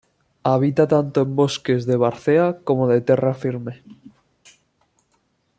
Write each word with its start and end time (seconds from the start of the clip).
Habita 0.43 0.87
tanto 0.87 1.21
en 1.21 1.35
bosques 1.35 1.85
de 1.85 1.95
várzea 1.95 2.57
como 2.63 2.87
de 2.87 3.01
"terra 3.01 3.35
firme". 3.35 3.83